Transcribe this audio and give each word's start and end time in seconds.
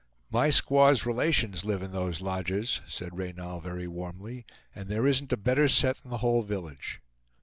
"My 0.31 0.47
squaw's 0.47 1.05
relations 1.05 1.63
live 1.63 1.83
in 1.83 1.91
those 1.91 2.21
lodges," 2.21 2.81
said 2.87 3.15
Reynal 3.15 3.61
very 3.61 3.87
warmly, 3.87 4.47
"and 4.73 4.89
there 4.89 5.05
isn't 5.05 5.31
a 5.31 5.37
better 5.37 5.67
set 5.67 6.01
in 6.03 6.09
the 6.09 6.17
whole 6.25 6.41
village." 6.41 6.99